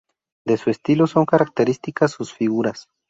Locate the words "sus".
2.11-2.33